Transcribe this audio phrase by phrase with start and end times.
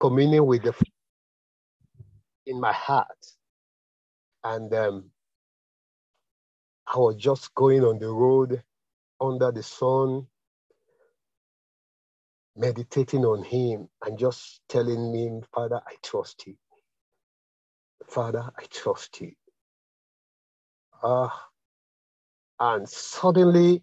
[0.00, 0.74] communing with the
[2.46, 3.26] in my heart.
[4.44, 5.10] And um,
[6.86, 8.62] I was just going on the road
[9.20, 10.26] under the sun,
[12.56, 16.56] meditating on him and just telling him, Father, I trust you.
[18.08, 19.32] Father, I trust you.
[21.02, 21.28] Uh,
[22.60, 23.82] and suddenly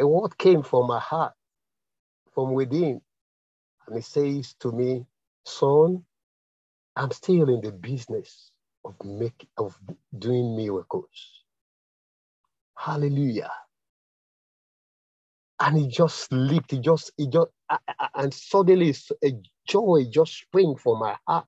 [0.00, 1.34] a word came from my heart,
[2.34, 3.00] from within.
[3.88, 5.06] And it says to me,
[5.44, 6.04] Son,
[6.96, 8.52] I'm still in the business
[8.84, 9.78] of make of
[10.18, 11.44] doing miracles.
[12.76, 13.50] Hallelujah.
[15.60, 17.48] And it just leaped, it just, it just,
[18.14, 19.32] and suddenly a
[19.68, 21.46] joy just sprang from my heart.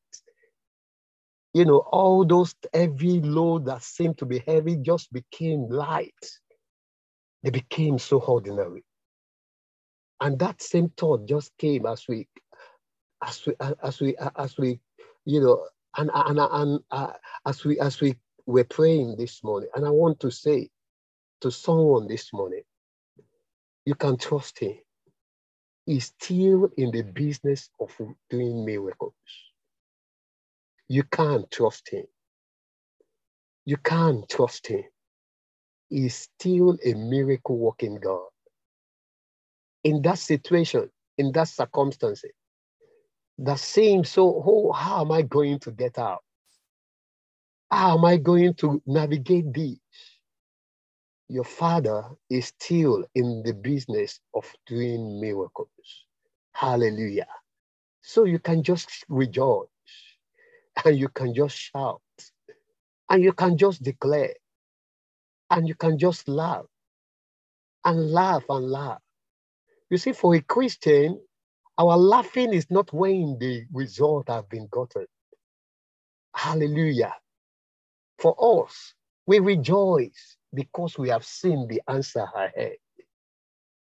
[1.55, 6.15] You know, all those heavy load that seemed to be heavy just became light.
[7.43, 8.84] They became so ordinary.
[10.20, 12.29] And that same thought just came as we,
[13.25, 14.81] as we, as we, as we,
[15.25, 17.12] you know, and and and uh,
[17.47, 20.70] as we as we were praying this morning, and I want to say
[21.43, 22.62] to someone this morning,
[23.84, 24.78] you can trust him.
[25.87, 27.91] He's still in the business of
[28.31, 29.15] doing miracles.
[30.89, 32.05] You can't trust him.
[33.65, 34.84] You can't trust him.
[35.91, 38.28] He's still a miracle working God.
[39.84, 42.25] In that situation, in that circumstance,
[43.38, 46.22] that seems so, oh, how am I going to get out?
[47.70, 49.78] How am I going to navigate this?
[51.28, 55.69] Your father is still in the business of doing miracles.
[56.53, 57.28] Hallelujah.
[58.03, 59.69] So you can just rejoice
[60.84, 62.03] and you can just shout
[63.10, 64.34] and you can just declare
[65.50, 66.66] and you can just laugh
[67.84, 69.00] and laugh and laugh.
[69.91, 71.20] You see, for a Christian,
[71.78, 75.06] our laughing is not when the result have been gotten.
[76.34, 77.15] Hallelujah.
[78.19, 78.95] For us,
[79.27, 82.77] we rejoice because we have seen the answer ahead.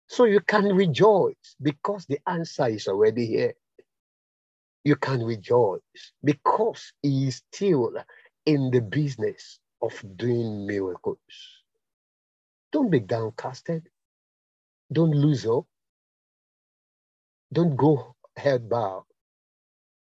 [0.09, 3.55] So you can rejoice because the answer is already here.
[4.85, 5.81] You can rejoice
[6.25, 7.93] because he is still
[8.47, 11.19] in the business of doing miracles.
[12.73, 13.85] Don't be downcasted.
[14.93, 15.69] Don't lose hope.
[17.53, 19.05] Don't go head bowed,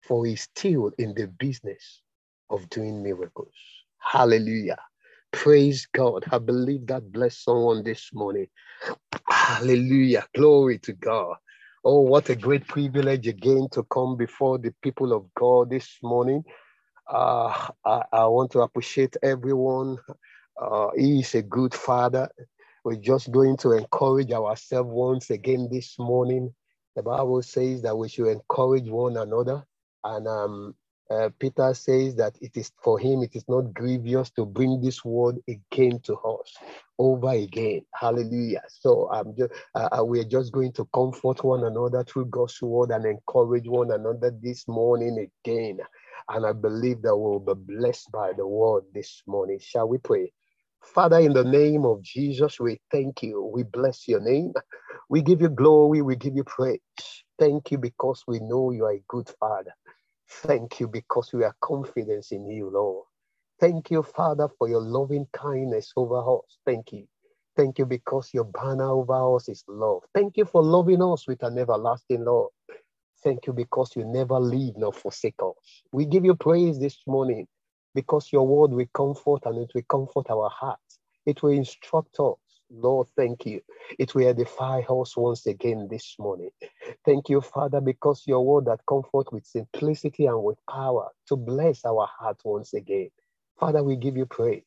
[0.02, 2.02] for he's still in the business
[2.50, 3.54] of doing miracles.
[3.98, 4.78] Hallelujah.
[5.32, 6.24] Praise God.
[6.32, 8.48] I believe that blessed someone this morning.
[9.28, 10.26] Hallelujah.
[10.36, 11.36] Glory to God.
[11.84, 16.44] Oh, what a great privilege again to come before the people of God this morning.
[17.10, 19.98] Uh, I, I want to appreciate everyone.
[20.60, 22.28] Uh, he is a good father.
[22.84, 26.54] We're just going to encourage ourselves once again this morning.
[27.00, 29.64] The Bible says that we should encourage one another.
[30.04, 30.74] And um,
[31.10, 35.02] uh, Peter says that it is for him, it is not grievous to bring this
[35.02, 36.52] word again to us,
[36.98, 37.86] over again.
[37.94, 38.64] Hallelujah.
[38.68, 42.90] So um, just, uh, uh, we're just going to comfort one another through God's word
[42.90, 45.78] and encourage one another this morning again.
[46.28, 49.58] And I believe that we'll be blessed by the word this morning.
[49.58, 50.34] Shall we pray?
[50.82, 53.50] Father, in the name of Jesus, we thank you.
[53.54, 54.52] We bless your name.
[55.10, 56.02] We give you glory.
[56.02, 56.80] We give you praise.
[57.38, 59.74] Thank you because we know you are a good father.
[60.30, 63.06] Thank you because we are confident in you, Lord.
[63.60, 66.58] Thank you, Father, for your loving kindness over us.
[66.66, 67.06] Thank you.
[67.56, 70.02] Thank you because your banner over us is love.
[70.14, 72.48] Thank you for loving us with an everlasting love.
[73.24, 75.82] Thank you because you never leave nor forsake us.
[75.92, 77.48] We give you praise this morning
[77.94, 81.00] because your word will comfort and it will comfort our hearts.
[81.26, 82.36] It will instruct us.
[82.70, 83.60] Lord, thank you.
[83.98, 86.50] It will edify us once again this morning.
[87.04, 91.84] Thank you, Father, because your word that comfort with simplicity and with power to bless
[91.84, 93.10] our heart once again.
[93.58, 94.62] Father, we give you praise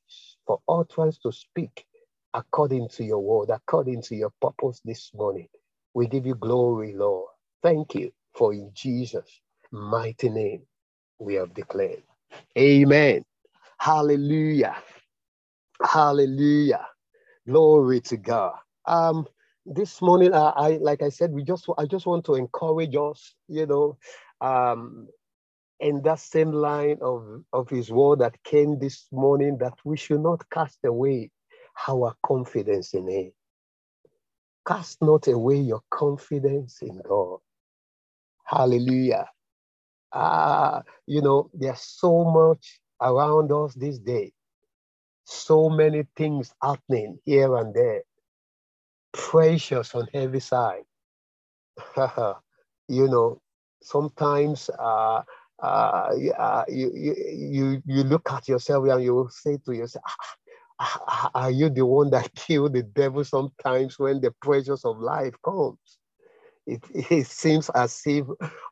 [0.48, 1.86] for all utterance to speak
[2.34, 5.48] according to your word, according to your purpose this morning.
[5.94, 7.30] We give you glory, Lord.
[7.64, 10.64] Thank you for in Jesus' mighty name
[11.20, 12.04] we have declared.
[12.58, 13.26] Amen.
[13.80, 14.78] Hallelujah.
[15.84, 16.88] Hallelujah.
[17.48, 18.54] Glory to God.
[18.86, 19.28] Um,
[19.66, 23.66] this morning, I, like I said, we just I just want to encourage us, you
[23.66, 23.98] know,
[24.42, 25.08] um,
[25.80, 30.22] in that same line of, of his word that came this morning, that we should
[30.22, 31.32] not cast away
[31.88, 33.32] our confidence in him.
[34.68, 37.40] Cast not away your confidence in God.
[38.46, 39.28] Hallelujah.
[40.14, 44.32] Ah, uh, you know, there's so much around us this day
[45.26, 48.04] so many things happening here and there.
[49.14, 50.84] Precious on every side.
[52.88, 53.40] you know,
[53.82, 55.22] Sometimes uh,
[55.62, 60.06] uh, uh, you, you, you, you look at yourself and you say to yourself,
[60.80, 65.00] ah, ah, are you the one that killed the devil sometimes when the pressures of
[65.00, 66.00] life comes?
[66.66, 68.26] It, it seems as if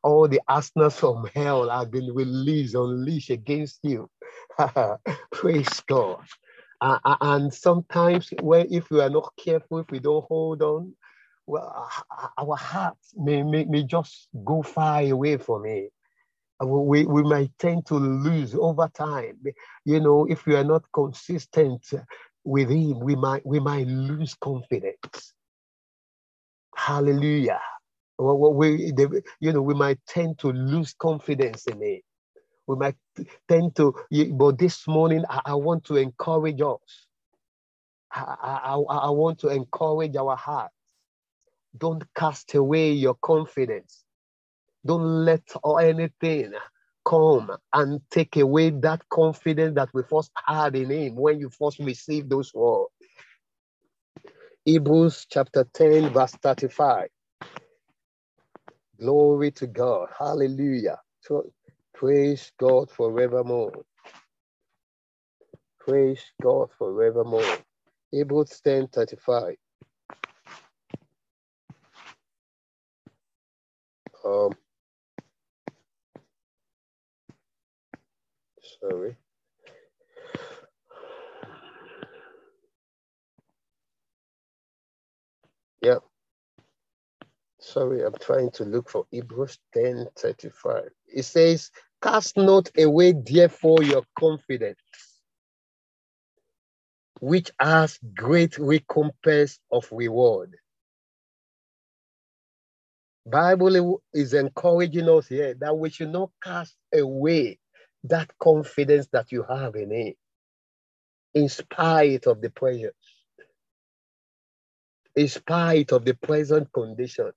[0.03, 4.09] all the arsenals from hell have been released, unleashed against you.
[5.31, 6.23] Praise God.
[6.79, 10.93] Uh, and sometimes, when if we are not careful, if we don't hold on,
[11.45, 11.89] well,
[12.37, 15.91] our hearts may, may, may just go far away from it.
[16.63, 19.39] We, we might tend to lose over time.
[19.83, 21.85] You know, if we are not consistent
[22.43, 25.33] with Him, we might we might lose confidence.
[26.75, 27.61] Hallelujah.
[28.21, 28.93] We,
[29.41, 32.03] you know, we might tend to lose confidence in it.
[32.67, 32.95] We might
[33.49, 33.95] tend to,
[34.33, 37.07] but this morning I, I want to encourage us.
[38.13, 40.75] I, I, I want to encourage our hearts.
[41.77, 44.03] Don't cast away your confidence.
[44.85, 45.43] Don't let
[45.81, 46.53] anything
[47.05, 51.79] come and take away that confidence that we first had in Him when you first
[51.79, 52.91] received those words.
[54.65, 57.09] Hebrews chapter 10, verse 35.
[59.01, 60.09] Glory to God.
[60.19, 60.99] Hallelujah.
[61.95, 63.73] Praise God forevermore.
[65.79, 67.57] Praise God forevermore.
[68.11, 69.55] Hebrews 10 35.
[74.25, 74.53] Um,
[78.81, 79.17] sorry.
[85.81, 86.10] Yep
[87.61, 90.89] sorry, I'm trying to look for Hebrews 10 35.
[91.07, 91.71] It says,
[92.01, 94.79] Cast not away, therefore, your confidence,
[97.19, 100.55] which has great recompense of reward.
[103.25, 107.59] Bible is encouraging us here that we should not cast away
[108.05, 110.17] that confidence that you have in it,
[111.35, 112.93] in spite of the pressures,
[115.15, 117.31] in spite of the present condition.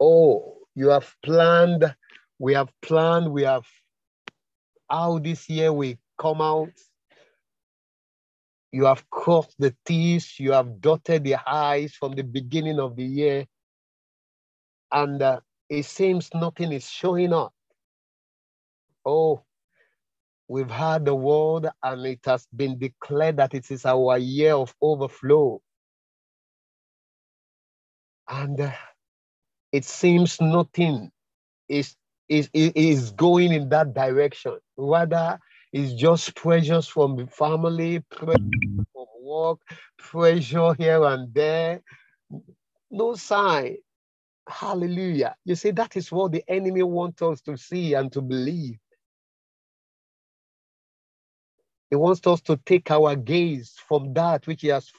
[0.00, 1.94] Oh, you have planned,
[2.38, 3.66] we have planned, we have
[4.90, 6.70] how this year we come out.
[8.70, 13.04] You have crossed the T's, you have dotted the I's from the beginning of the
[13.04, 13.46] year,
[14.92, 17.52] and uh, it seems nothing is showing up.
[19.04, 19.42] Oh,
[20.48, 24.74] we've heard the word, and it has been declared that it is our year of
[24.82, 25.60] overflow.
[28.28, 28.72] And uh,
[29.72, 31.10] it seems nothing
[31.68, 31.96] is,
[32.28, 34.58] is, is going in that direction.
[34.76, 35.38] Rather,
[35.72, 38.38] it's just pressures from the family, pressure
[38.92, 39.58] from work,
[39.98, 41.82] pressure here and there.
[42.90, 43.76] No sign.
[44.48, 45.36] Hallelujah.
[45.44, 48.78] You see, that is what the enemy wants us to see and to believe.
[51.90, 54.90] He wants us to take our gaze from that which he has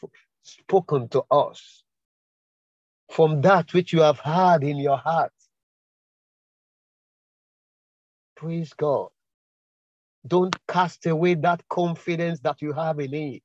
[0.43, 1.83] spoken to us
[3.09, 5.33] from that which you have had in your heart.
[8.35, 9.09] Praise God.
[10.27, 13.39] Don't cast away that confidence that you have in Him.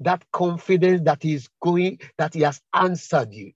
[0.00, 3.52] That confidence that is going, that He has answered you.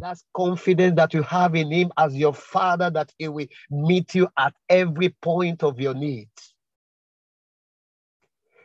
[0.00, 4.28] That's confidence that you have in Him as your Father, that He will meet you
[4.38, 6.51] at every point of your needs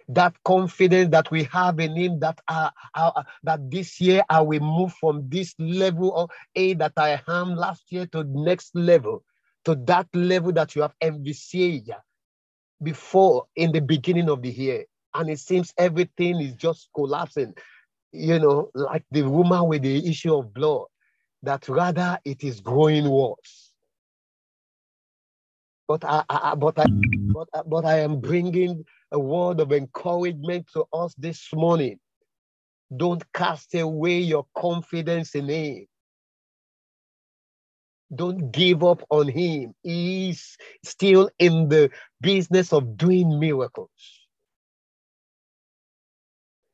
[0.10, 4.62] that confidence that we have in him that uh, uh, that this year I will
[4.62, 9.24] move from this level of A that I am last year to next level,
[9.66, 11.92] to that level that you have envisaged
[12.82, 14.86] before in the beginning of the year.
[15.14, 17.54] And it seems everything is just collapsing,
[18.12, 20.86] you know, like the woman with the issue of blood,
[21.44, 23.74] that rather it is growing worse.
[25.88, 26.86] But I, I but I,
[27.34, 32.00] but, but I am bringing a word of encouragement to us this morning.
[32.96, 35.88] Don't cast away your confidence in Him.
[38.16, 39.74] Don't give up on Him.
[39.84, 43.90] He's still in the business of doing miracles.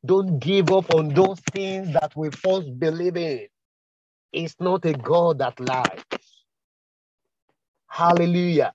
[0.05, 3.47] Don't give up on those things that we first believe in.
[4.33, 6.01] It's not a God that lies.
[7.89, 8.73] Hallelujah.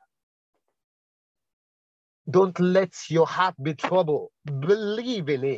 [2.30, 4.30] Don't let your heart be troubled.
[4.47, 5.56] Believe in Him.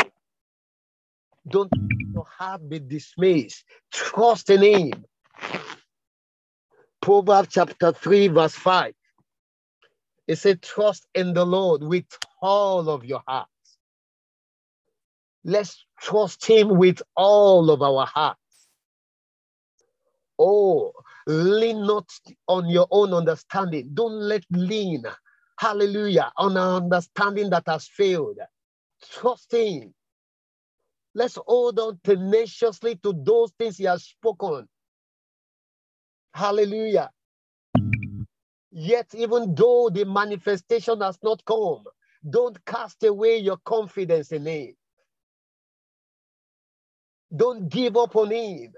[1.48, 3.52] Don't let your heart be dismayed.
[3.92, 5.04] Trust in Him.
[7.02, 8.94] Proverbs chapter 3, verse 5.
[10.28, 12.06] It said, Trust in the Lord with
[12.42, 13.48] all of your heart.
[15.44, 18.40] Let's trust Him with all of our hearts.
[20.38, 20.92] Oh,
[21.26, 22.08] Lean not
[22.48, 23.90] on your own understanding.
[23.94, 25.04] Don't let lean,
[25.61, 28.38] hallelujah, on our understanding that has failed.
[29.12, 29.93] Trusting.
[31.14, 34.69] Let's hold on tenaciously to those things He has spoken.
[36.35, 37.11] Hallelujah.
[38.73, 41.85] Yet, even though the manifestation has not come,
[42.29, 44.75] don't cast away your confidence in Him.
[47.37, 48.73] Don't give up on Him.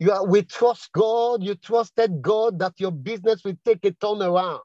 [0.00, 1.42] You are, we trust God.
[1.42, 4.60] You trusted God that your business will take a turn around.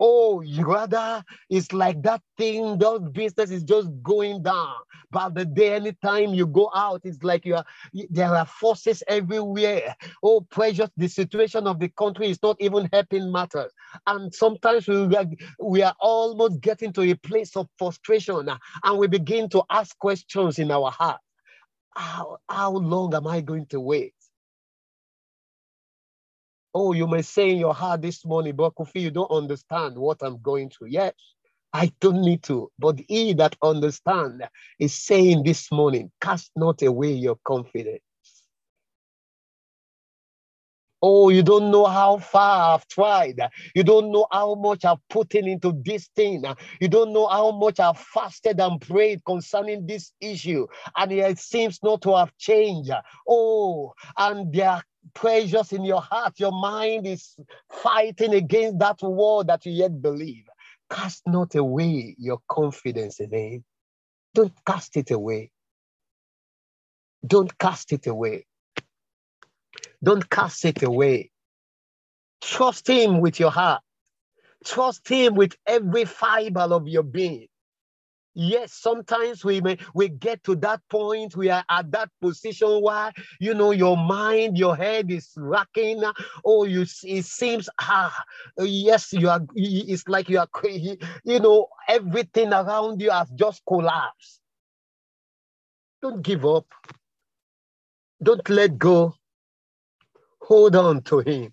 [0.00, 4.76] Oh, rather it's like that thing, that business is just going down.
[5.10, 7.64] But the day, anytime you go out, it's like you are
[8.10, 9.96] there are forces everywhere.
[10.22, 13.72] Oh, precious, the situation of the country is not even helping matters.
[14.06, 15.26] And sometimes we are,
[15.60, 19.98] we are almost getting to a place of frustration uh, and we begin to ask
[19.98, 21.20] questions in our heart.
[21.96, 24.14] How, how long am I going to wait?
[26.74, 30.18] Oh, you may say in your heart this morning, but Kofi, you don't understand what
[30.22, 30.88] I'm going through.
[30.90, 31.14] Yes,
[31.72, 32.70] I don't need to.
[32.78, 34.48] But he that understand
[34.78, 38.02] is saying this morning, cast not away your confidence.
[41.00, 43.40] Oh, you don't know how far I've tried.
[43.74, 46.44] You don't know how much I've put in into this thing.
[46.80, 50.66] You don't know how much I've fasted and prayed concerning this issue.
[50.96, 52.90] And it seems not to have changed.
[53.28, 54.82] Oh, and there are
[55.14, 56.38] precious in your heart.
[56.38, 57.36] Your mind is
[57.70, 60.44] fighting against that war that you yet believe.
[60.90, 63.64] Cast not away your confidence in Him.
[64.34, 65.50] Don't cast it away.
[67.26, 68.46] Don't cast it away.
[70.02, 71.30] Don't cast it away.
[72.40, 73.82] Trust Him with your heart.
[74.64, 77.48] Trust Him with every fiber of your being.
[78.40, 83.12] Yes, sometimes we may we get to that point, we are at that position where
[83.40, 86.04] you know your mind, your head is racking.
[86.44, 88.16] Oh, you it seems ah
[88.58, 90.46] yes, you are it's like you are
[91.24, 94.40] you know, everything around you has just collapsed.
[96.00, 96.66] Don't give up.
[98.22, 99.16] Don't let go.
[100.42, 101.52] Hold on to him.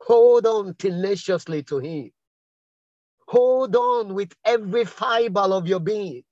[0.00, 2.10] Hold on tenaciously to him.
[3.28, 6.24] Hold on with every fiber of your being.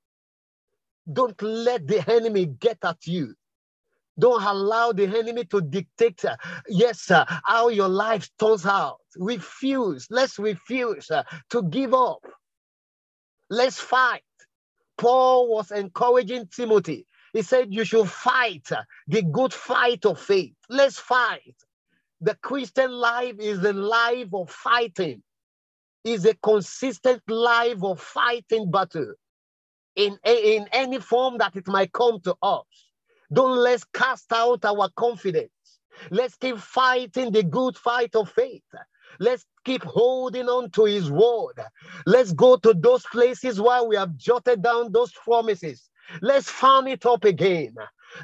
[1.12, 3.35] Don't let the enemy get at you.
[4.19, 6.37] Don't allow the enemy to dictate, uh,
[6.69, 8.99] yes, sir, how your life turns out.
[9.17, 10.07] Refuse.
[10.11, 12.21] Let's refuse uh, to give up.
[13.50, 14.23] Let's fight.
[14.99, 17.07] Paul was encouraging Timothy.
[17.33, 18.69] He said, You should fight
[19.09, 20.55] the good fight of faith.
[20.71, 21.57] Let's fight.
[22.21, 25.23] The Christian life is a life of fighting,
[26.06, 29.14] is a consistent life of fighting battle
[29.96, 32.64] in, in any form that it might come to us.
[33.32, 35.50] Don't let's cast out our confidence.
[36.10, 38.62] Let's keep fighting the good fight of faith.
[39.20, 41.60] Let's keep holding on to his word.
[42.06, 45.90] Let's go to those places where we have jotted down those promises.
[46.22, 47.75] Let's farm it up again.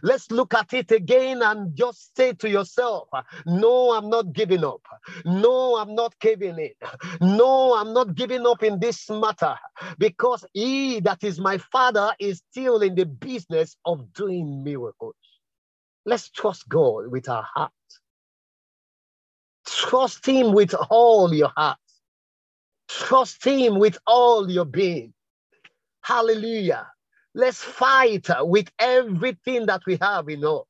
[0.02, 3.08] Let's look at it again and just say to yourself,
[3.46, 4.82] No, I'm not giving up.
[5.24, 6.70] No, I'm not giving in.
[7.20, 9.56] No, I'm not giving up in this matter
[9.98, 15.14] because he that is my father is still in the business of doing miracles.
[16.04, 17.72] Let's trust God with our heart.
[19.66, 21.78] Trust Him with all your heart.
[22.88, 25.14] Trust Him with all your being.
[26.02, 26.91] Hallelujah.
[27.34, 30.64] Let's fight with everything that we have in us.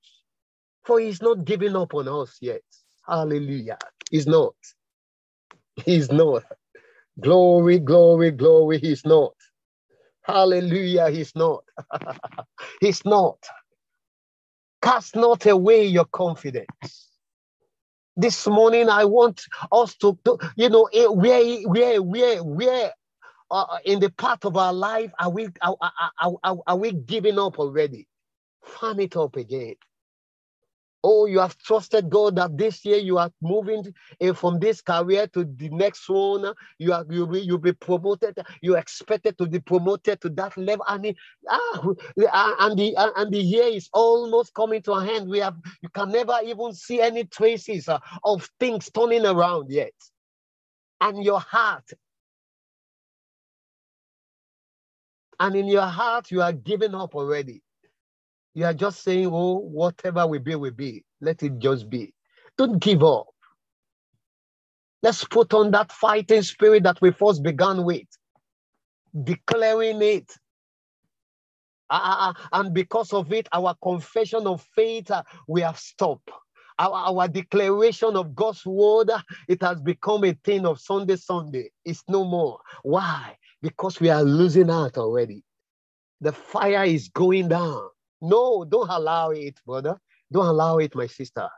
[0.85, 2.63] For he's not giving up on us yet.
[3.07, 3.79] Hallelujah.
[4.11, 4.55] He's not.
[5.85, 6.45] He's not.
[7.21, 8.79] Glory, glory, glory.
[8.79, 9.35] He's not.
[10.23, 11.11] Hallelujah.
[11.11, 11.65] He's not.
[12.81, 13.39] he's not.
[14.83, 17.09] Cast not away your confidence.
[18.17, 19.43] This morning, I want
[19.73, 22.93] us to, to you know, eh, where, where, where, where
[23.53, 25.77] uh, uh, in the part of our life are we are,
[26.19, 28.09] are, are, are we giving up already?
[28.65, 29.75] Farm it up again.
[31.05, 33.93] Oh, you have trusted God that this year you are moving
[34.35, 36.55] from this career to the next one.
[36.79, 38.39] You are you will you'll be promoted.
[38.63, 41.15] You expected to be promoted to that level, and
[41.51, 41.95] ah,
[42.61, 45.29] and the and the year is almost coming to an end.
[45.29, 49.93] We have you can never even see any traces uh, of things turning around yet,
[51.01, 51.91] and your heart
[55.43, 57.65] And in your heart, you are giving up already.
[58.55, 61.05] You are just saying, oh, whatever will be, will be.
[61.21, 62.15] Let it just be.
[62.57, 63.27] Don't give up.
[65.03, 68.07] Let's put on that fighting spirit that we first began with,
[69.25, 70.33] declaring it.
[71.91, 76.31] Uh, and because of it, our confession of faith, uh, we have stopped.
[76.79, 79.11] Our, our declaration of God's word,
[79.49, 81.71] it has become a thing of Sunday, Sunday.
[81.85, 82.61] It's no more.
[82.85, 83.37] Why?
[83.63, 85.45] Because we are losing out already.
[86.21, 87.89] The fire is going down.
[88.21, 89.99] No, don't allow it, brother.
[90.31, 91.49] Don't allow it, my sister.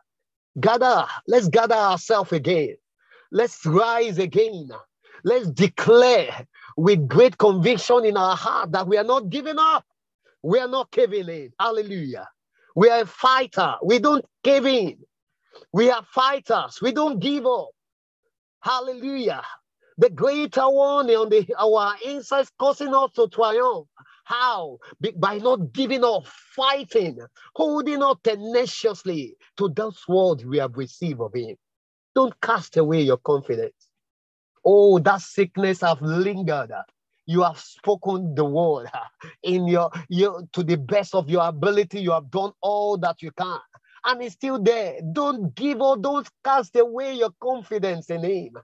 [0.60, 2.76] Gather, let's gather ourselves again.
[3.32, 4.70] Let's rise again.
[5.24, 6.46] Let's declare
[6.76, 9.84] with great conviction in our heart that we are not giving up.
[10.42, 11.52] We are not caving in.
[11.58, 12.28] Hallelujah.
[12.76, 13.76] We are a fighter.
[13.82, 14.98] We don't cave in.
[15.72, 16.78] We are fighters.
[16.82, 17.70] We don't give up.
[18.60, 19.42] Hallelujah.
[19.96, 23.86] The greater one on the our insides causing us to triumph.
[24.24, 24.78] How?
[25.16, 27.18] By not giving up, fighting,
[27.54, 31.56] holding on tenaciously to those words we have received of him.
[32.14, 33.88] Don't cast away your confidence.
[34.64, 36.72] Oh, that sickness have lingered.
[37.26, 38.88] You have spoken the word
[39.42, 42.00] in your, your to the best of your ability.
[42.00, 43.58] You have done all that you can,
[44.04, 45.00] and it's still there.
[45.12, 46.02] Don't give up.
[46.02, 48.56] Don't cast away your confidence in Him.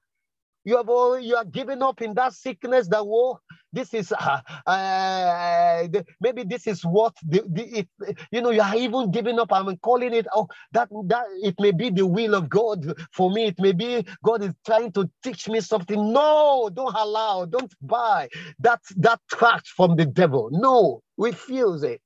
[0.65, 3.41] You have all, you are giving up in that sickness that war.
[3.73, 5.89] this is uh, uh,
[6.21, 7.89] maybe this is what the, the, it,
[8.33, 9.53] you know you are even giving up.
[9.53, 13.47] I'm calling it oh that that it may be the will of God for me.
[13.49, 16.13] It may be God is trying to teach me something.
[16.13, 18.29] No, don't allow, don't buy
[18.61, 20.51] that that trash from the devil.
[20.53, 22.01] No, refuse it.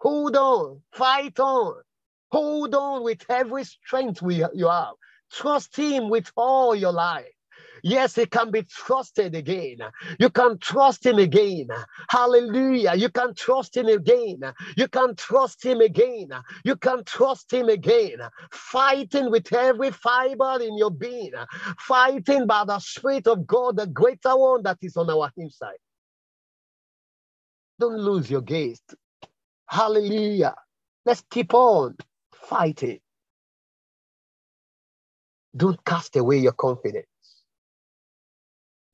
[0.00, 1.76] Hold on, fight on,
[2.32, 4.94] hold on with every strength we you have.
[5.32, 7.33] Trust Him with all your life.
[7.84, 9.78] Yes, he can be trusted again.
[10.20, 11.68] You can trust him again.
[12.10, 12.94] Hallelujah.
[12.96, 14.42] You can trust him again.
[14.78, 16.30] You can trust him again.
[16.64, 18.18] You can trust him again.
[18.52, 21.32] Fighting with every fiber in your being.
[21.80, 25.78] Fighting by the Spirit of God, the greater one that is on our inside.
[27.80, 28.82] Don't lose your gaze.
[29.68, 30.54] Hallelujah.
[31.06, 31.96] Let's keep on
[32.34, 33.00] fighting.
[35.56, 37.06] Don't cast away your confidence.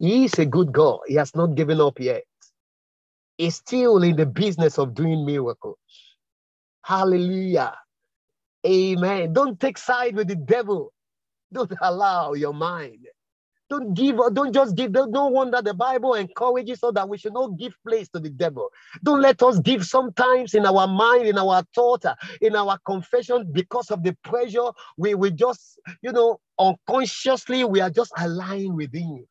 [0.01, 1.01] He is a good God.
[1.07, 2.25] He has not given up yet.
[3.37, 5.77] He's still in the business of doing miracles.
[6.83, 7.77] Hallelujah.
[8.67, 9.35] Amen.
[9.35, 10.93] Don't take side with the devil.
[11.53, 13.07] Don't allow your mind.
[13.69, 14.91] Don't give, don't just give.
[14.93, 18.71] No wonder the Bible encourages us that we should not give place to the devil.
[19.05, 22.05] Don't let us give sometimes in our mind, in our thought,
[22.41, 24.71] in our confession, because of the pressure.
[24.97, 29.27] We we just, you know, unconsciously we are just aligned with him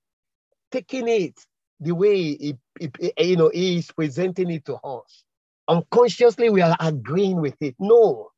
[0.71, 1.39] taking it
[1.79, 5.23] the way he, he, you know he is presenting it to us.
[5.67, 7.75] Unconsciously, we are agreeing with it.
[7.79, 8.29] No,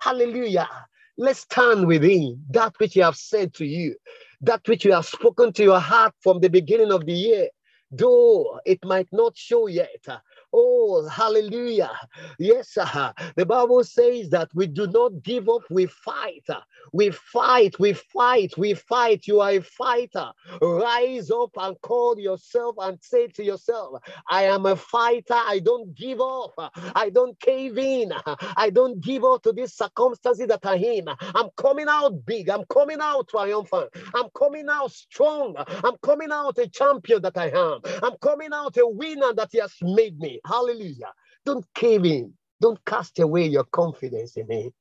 [0.00, 0.68] hallelujah.
[1.16, 3.94] Let's stand within that which you have said to you,
[4.40, 7.48] that which you have spoken to your heart from the beginning of the year,
[7.90, 10.06] though it might not show yet.
[10.52, 11.92] Oh, hallelujah.
[12.40, 16.46] Yes, uh, the Bible says that we do not give up, we fight.
[16.92, 19.28] We fight, we fight, we fight.
[19.28, 20.32] You are a fighter.
[20.62, 25.34] Rise up and call yourself and say to yourself, I am a fighter.
[25.34, 26.54] I don't give up.
[26.96, 28.12] I don't cave in.
[28.56, 31.06] I don't give up to these circumstances that are in.
[31.08, 32.50] I'm coming out big.
[32.50, 33.90] I'm coming out triumphant.
[34.14, 35.54] I'm coming out strong.
[35.58, 37.80] I'm coming out a champion that I am.
[38.02, 40.39] I'm coming out a winner that He has made me.
[40.46, 41.12] Hallelujah.
[41.46, 42.34] Don't cave in.
[42.60, 44.72] Don't cast away your confidence in Him.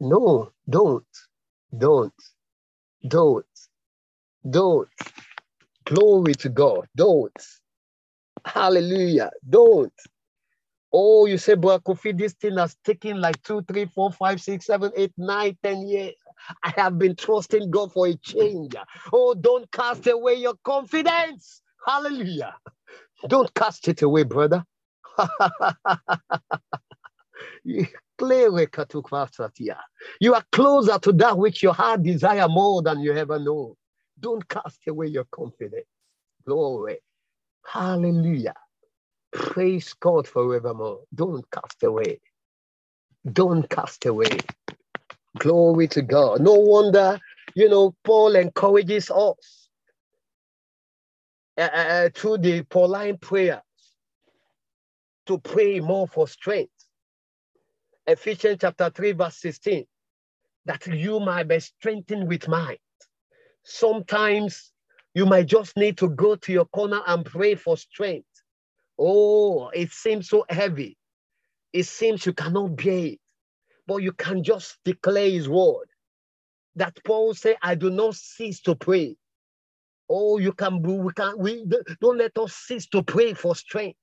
[0.00, 1.06] No, don't.
[1.76, 2.14] Don't.
[3.08, 3.46] Don't.
[4.48, 4.88] Don't.
[5.86, 6.88] Glory to God.
[6.96, 7.32] Don't.
[8.46, 9.30] Hallelujah.
[9.48, 9.92] Don't.
[10.92, 14.66] Oh, you say, but Kofi, this thing has taken like two, three, four, five, six,
[14.66, 16.14] seven, eight, nine, ten years.
[16.64, 18.74] I have been trusting God for a change.
[19.12, 21.62] Oh, don't cast away your confidence.
[21.86, 22.56] Hallelujah.
[23.28, 24.64] Don't cast it away, brother.
[27.64, 27.86] you
[30.34, 33.76] are closer to that which your heart desire more than you ever know.
[34.20, 35.86] Don't cast away your confidence.
[36.46, 36.98] Glory.
[37.66, 38.54] Hallelujah.
[39.32, 41.00] Praise God forevermore.
[41.14, 42.20] Don't cast away.
[43.32, 44.38] Don't cast away.
[45.38, 46.40] Glory to God.
[46.40, 47.20] No wonder,
[47.54, 49.65] you know, Paul encourages us
[51.58, 53.60] uh, uh, uh, through the Pauline prayers
[55.26, 56.72] to pray more for strength.
[58.06, 59.84] Ephesians chapter 3, verse 16,
[60.66, 62.80] that you might be strengthened with might.
[63.64, 64.72] Sometimes
[65.14, 68.28] you might just need to go to your corner and pray for strength.
[68.98, 70.96] Oh, it seems so heavy.
[71.72, 73.20] It seems you cannot bear it,
[73.86, 75.88] but you can just declare his word.
[76.76, 79.16] That Paul said, I do not cease to pray
[80.08, 81.66] Oh, you can we can we
[82.00, 83.98] don't let us cease to pray for strength.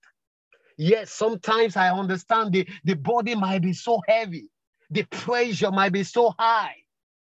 [0.77, 4.49] Yes, sometimes I understand the, the body might be so heavy,
[4.89, 6.75] the pressure might be so high.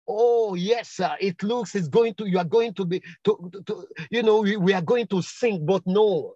[0.07, 1.17] Oh, yes, sir.
[1.21, 4.57] It looks it's going to, you are going to be, to, to, you know, we,
[4.57, 6.35] we are going to sink, but no.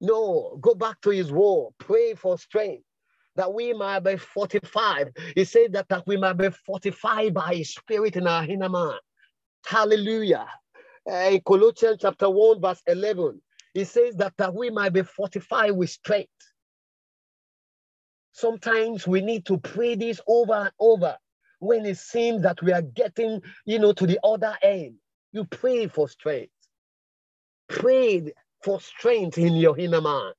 [0.00, 1.70] No, go back to his word.
[1.78, 2.84] Pray for strength
[3.36, 5.12] that we might be fortified.
[5.36, 8.98] He said that, that we might be fortified by his spirit in our inner man.
[9.66, 10.48] Hallelujah.
[11.08, 13.40] Uh, in Colossians chapter 1, verse 11,
[13.74, 16.28] he says that, that we might be fortified with strength.
[18.32, 21.16] Sometimes we need to pray this over and over
[21.58, 24.94] when it seems that we are getting, you know, to the other end.
[25.32, 26.52] You pray for strength.
[27.68, 28.32] Pray
[28.62, 30.32] for strength in your inner man.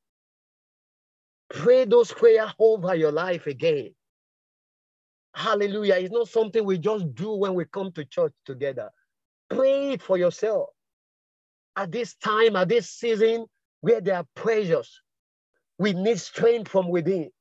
[1.50, 3.94] Pray those prayers over your life again.
[5.34, 5.96] Hallelujah.
[5.96, 8.90] It's not something we just do when we come to church together.
[9.52, 10.70] Pray for yourself.
[11.78, 13.48] At this time, at this season,
[13.82, 15.02] where there are pressures,
[15.80, 17.32] we need strength from within.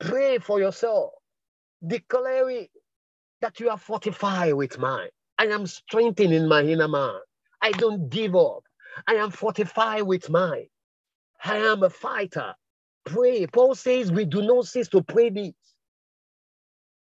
[0.00, 1.12] Pray for yourself.
[1.86, 2.66] Declare
[3.42, 5.10] that you are fortified with mine.
[5.38, 7.18] I am strengthened in my inner man.
[7.62, 8.64] I don't give up.
[9.06, 10.68] I am fortified with mine.
[11.44, 12.54] I am a fighter.
[13.06, 13.46] Pray.
[13.46, 15.52] Paul says we do not cease to pray this.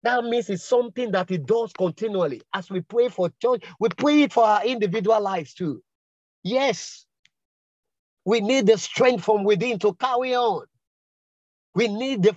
[0.03, 2.41] That means it's something that he does continually.
[2.53, 5.83] As we pray for church, we pray it for our individual lives too.
[6.43, 7.05] Yes,
[8.25, 10.65] we need the strength from within to carry on.
[11.75, 12.35] We need the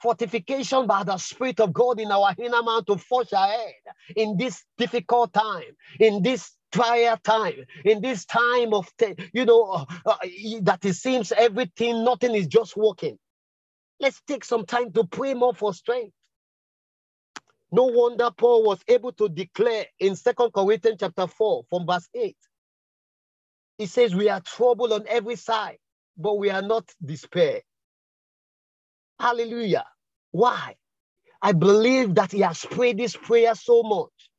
[0.00, 3.74] fortification by the Spirit of God in our inner man to forge ahead
[4.16, 8.88] in this difficult time, in this trial time, in this time of,
[9.32, 10.16] you know, uh, uh,
[10.62, 13.18] that it seems everything, nothing is just working.
[14.00, 16.14] Let's take some time to pray more for strength.
[17.74, 22.36] No wonder Paul was able to declare in Second Corinthians chapter 4 from verse 8.
[23.78, 25.78] He says, We are troubled on every side,
[26.16, 27.62] but we are not despair.
[29.18, 29.86] Hallelujah.
[30.30, 30.76] Why?
[31.42, 34.30] I believe that he has prayed this prayer so much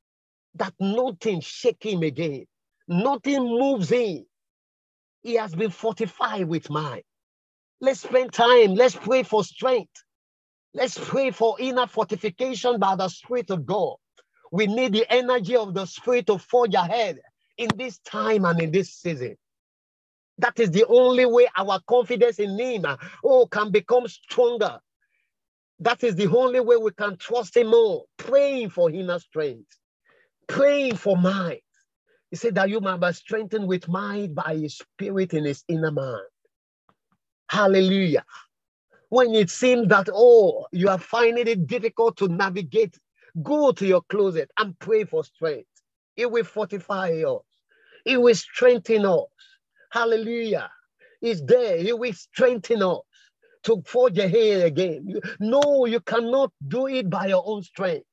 [0.56, 2.46] that nothing shake him again.
[2.88, 4.26] Nothing moves him.
[5.24, 7.04] He has been fortified with mine.
[7.82, 8.76] Let's spend time.
[8.76, 10.05] Let's pray for strength.
[10.76, 13.96] Let's pray for inner fortification by the Spirit of God.
[14.52, 17.20] We need the energy of the Spirit to forge ahead
[17.58, 19.38] in this time and in this season.
[20.38, 22.86] That is the only way our confidence in Him
[23.24, 24.80] oh, can become stronger.
[25.80, 28.04] That is the only way we can trust Him more.
[28.18, 29.78] Praying for inner strength,
[30.48, 31.62] praying for mind.
[32.32, 35.92] He said that you might be strengthened with mind by His Spirit in His inner
[35.92, 36.20] man.
[37.50, 38.26] Hallelujah.
[39.10, 42.98] When it seems that, oh, you are finding it difficult to navigate,
[43.44, 45.68] go to your closet and pray for strength.
[46.18, 47.44] It will fortify us,
[48.06, 49.26] it will strengthen us.
[49.92, 50.72] Hallelujah.
[51.22, 51.78] It's there.
[51.78, 53.00] it will strengthen us
[53.64, 55.20] to forge ahead again.
[55.40, 58.06] No, you cannot do it by your own strength.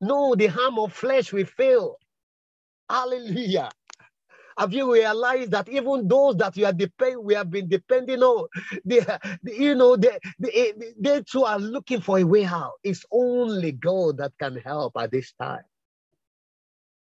[0.00, 1.96] No, the harm of flesh will fail.
[2.90, 3.70] Hallelujah.
[4.58, 8.48] Have you realized that even those that you are depend, we have been depending on,
[8.84, 9.04] they,
[9.44, 12.74] you know, they, they, they too are looking for a way out.
[12.84, 15.64] It's only God that can help at this time.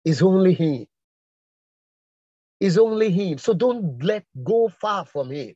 [0.06, 0.86] It's only Him
[2.60, 3.38] It's only Him.
[3.38, 5.54] So don't let go far from Him.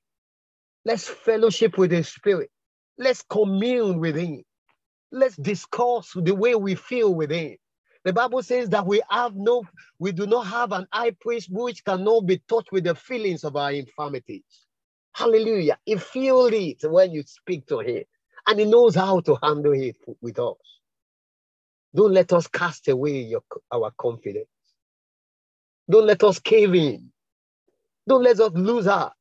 [0.86, 2.50] Let's fellowship with His Spirit.
[2.98, 4.44] Let's commune with Him.
[5.12, 7.58] Let's discuss the way we feel with Him.
[8.06, 9.64] The Bible says that we have no,
[10.00, 13.56] we do not have an high priest which cannot be touched with the feelings of
[13.56, 14.44] our infirmities.
[15.14, 15.78] Hallelujah.
[15.86, 18.04] He feels it when you speak to him,
[18.48, 20.58] and he knows how to handle it with us.
[21.96, 24.48] Don't let us cast away your, our confidence.
[25.90, 27.12] Don't let us cave in.
[28.08, 29.14] Don't let us lose heart.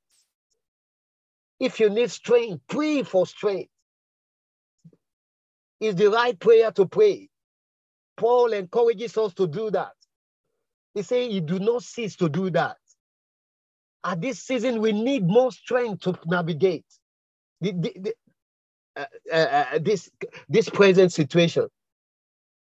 [1.60, 3.70] If you need strength, pray for strength.
[5.80, 7.30] It's the right prayer to pray.
[8.16, 9.92] Paul encourages us to do that.
[10.94, 12.76] He says, You do not cease to do that.
[14.04, 16.84] At this season, we need more strength to navigate
[17.60, 18.14] the, the, the,
[18.96, 19.36] uh, uh,
[19.74, 20.10] uh, this,
[20.48, 21.68] this present situation.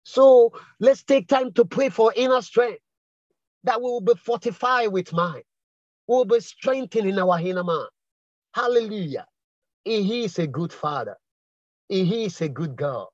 [0.03, 2.81] So let's take time to pray for inner strength
[3.65, 5.43] that we will be fortified with mind.
[6.07, 7.87] We will be strengthened in our inner man.
[8.53, 9.27] Hallelujah.
[9.85, 11.17] He is a good father.
[11.89, 13.07] He is a good God.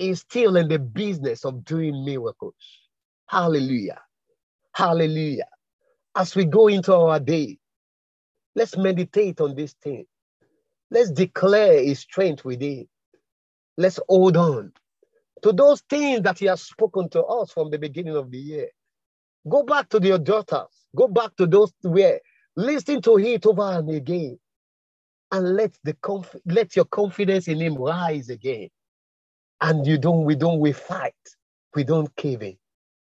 [0.00, 2.54] He's still in the business of doing miracles.
[3.28, 4.00] Hallelujah.
[4.74, 5.48] Hallelujah.
[6.16, 7.58] As we go into our day,
[8.56, 10.06] let's meditate on this thing.
[10.90, 12.88] Let's declare his strength within.
[13.78, 14.72] Let's hold on
[15.42, 18.68] to those things that he has spoken to us from the beginning of the year.
[19.48, 20.68] Go back to your daughters.
[20.96, 22.20] Go back to those where
[22.56, 24.38] listen to it over and again.
[25.32, 28.70] And let the conf- let your confidence in him rise again.
[29.62, 31.14] And you don't, we don't, we fight.
[31.76, 32.56] We don't cave in.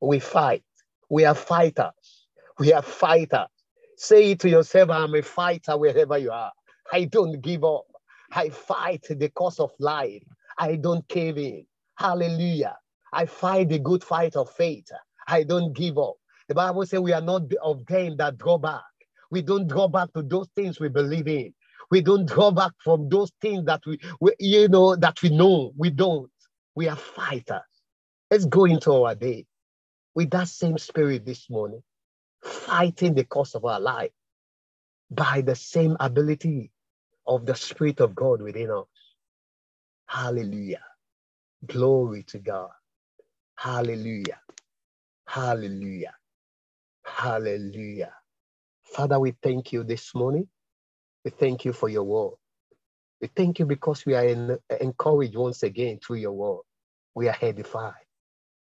[0.02, 0.64] We fight.
[1.10, 2.28] We are fighters.
[2.60, 3.48] We are fighters.
[3.98, 6.52] Say to yourself I'm a fighter wherever you are.
[6.94, 7.86] I don't give up.
[8.32, 10.24] I fight the cause of life.
[10.58, 11.66] I don't cave in.
[11.98, 12.78] Hallelujah.
[13.14, 14.88] I fight the good fight of faith.
[15.28, 16.16] I don't give up.
[16.48, 18.84] The Bible says we are not of them that draw back.
[19.32, 21.54] We don't draw back to those things we believe in.
[21.92, 25.74] We don't draw back from those things that we, we you know, that we know.
[25.78, 26.30] We don't.
[26.78, 27.64] We are fighters.
[28.30, 29.48] Let's go into our day
[30.14, 31.82] with that same spirit this morning,
[32.44, 34.12] fighting the cause of our life
[35.10, 36.72] by the same ability
[37.26, 38.86] of the Spirit of God within us.
[40.06, 40.84] Hallelujah.
[41.66, 42.70] Glory to God.
[43.56, 44.40] Hallelujah.
[45.28, 46.14] Hallelujah.
[47.04, 48.14] Hallelujah.
[48.84, 50.48] Father, we thank you this morning.
[51.26, 52.36] We thank you for your word.
[53.20, 56.62] We thank you because we are encouraged once again through your word.
[57.18, 58.06] We are edified.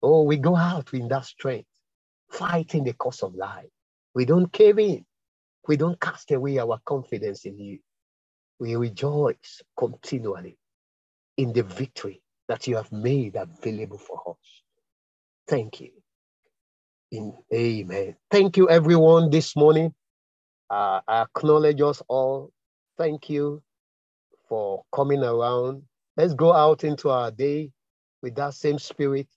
[0.00, 1.66] Oh, we go out in that strength,
[2.30, 3.66] fighting the cause of life.
[4.14, 5.04] We don't cave in.
[5.66, 7.80] We don't cast away our confidence in you.
[8.60, 10.56] We rejoice continually
[11.36, 14.62] in the victory that you have made available for us.
[15.48, 15.90] Thank you.
[17.10, 18.14] In, amen.
[18.30, 19.92] Thank you, everyone, this morning.
[20.70, 22.52] Uh, I acknowledge us all.
[22.98, 23.64] Thank you
[24.48, 25.82] for coming around.
[26.16, 27.72] Let's go out into our day
[28.24, 29.28] with that same spirit,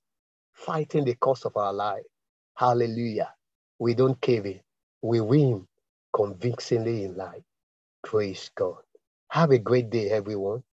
[0.53, 2.03] fighting the cause of our life.
[2.55, 3.33] Hallelujah.
[3.79, 4.61] We don't cave in,
[5.03, 5.67] we win
[6.15, 7.43] convincingly in life.
[8.03, 8.77] Praise God.
[9.29, 10.63] Have a great day, everyone.